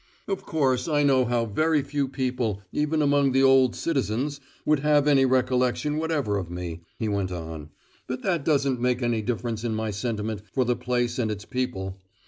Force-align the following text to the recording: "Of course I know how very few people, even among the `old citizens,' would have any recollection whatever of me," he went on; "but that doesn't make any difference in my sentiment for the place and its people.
"Of 0.27 0.41
course 0.41 0.87
I 0.87 1.03
know 1.03 1.25
how 1.25 1.45
very 1.45 1.83
few 1.83 2.07
people, 2.07 2.63
even 2.71 3.03
among 3.03 3.33
the 3.33 3.41
`old 3.41 3.75
citizens,' 3.75 4.39
would 4.65 4.79
have 4.79 5.07
any 5.07 5.25
recollection 5.25 5.97
whatever 5.97 6.39
of 6.39 6.49
me," 6.49 6.81
he 6.97 7.07
went 7.07 7.31
on; 7.31 7.69
"but 8.07 8.23
that 8.23 8.43
doesn't 8.43 8.81
make 8.81 9.03
any 9.03 9.21
difference 9.21 9.63
in 9.63 9.75
my 9.75 9.91
sentiment 9.91 10.41
for 10.53 10.65
the 10.65 10.75
place 10.75 11.19
and 11.19 11.29
its 11.29 11.45
people. 11.45 11.97